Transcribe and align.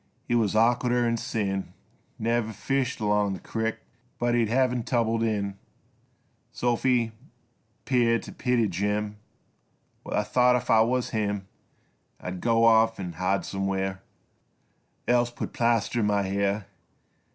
He 0.27 0.33
wuz 0.33 0.55
awkarder 0.55 1.05
'n' 1.07 1.17
sin, 1.17 1.73
Never 2.17 2.53
fished 2.53 2.99
along 2.99 3.33
the 3.33 3.39
crick 3.39 3.81
But 4.17 4.33
he'd 4.33 4.49
hev 4.49 4.71
t' 4.73 4.81
tumble 4.81 5.21
in. 5.21 5.59
Sophy 6.51 7.11
'peared 7.85 8.23
t' 8.23 8.31
pity 8.31 8.67
Jim 8.67 9.17
While 10.01 10.17
I 10.17 10.23
thought 10.23 10.55
if 10.55 10.71
I 10.71 10.81
wuz 10.81 11.11
him 11.11 11.47
I'd 12.19 12.41
go 12.41 12.65
off 12.65 12.99
'n' 12.99 13.13
hide 13.13 13.45
somewhere 13.45 14.01
Else 15.07 15.29
put 15.29 15.53
plaster 15.53 15.99
on 15.99 16.07
my 16.07 16.23
hair. 16.23 16.65